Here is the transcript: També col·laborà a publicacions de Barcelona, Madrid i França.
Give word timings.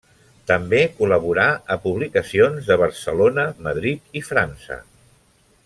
També 0.51 0.79
col·laborà 1.01 1.43
a 1.75 1.77
publicacions 1.83 2.71
de 2.71 2.79
Barcelona, 2.85 3.47
Madrid 3.69 4.19
i 4.21 4.25
França. 4.31 4.83